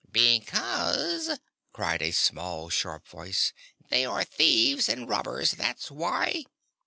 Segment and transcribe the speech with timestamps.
[0.11, 1.37] "Because,"
[1.73, 3.53] cried a small, sharp voice,
[3.91, 5.51] "they are thieves and robbers.
[5.51, 6.45] That's why!"